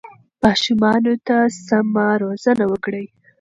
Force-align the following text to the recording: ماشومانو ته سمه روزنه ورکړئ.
ماشومانو 0.43 1.13
ته 1.27 1.37
سمه 1.67 2.05
روزنه 2.21 2.63
ورکړئ. 2.67 3.05